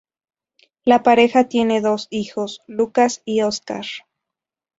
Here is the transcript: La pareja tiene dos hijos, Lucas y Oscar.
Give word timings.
La 0.83 1.03
pareja 1.03 1.43
tiene 1.43 1.79
dos 1.79 2.07
hijos, 2.09 2.63
Lucas 2.65 3.21
y 3.23 3.43
Oscar. 3.43 3.85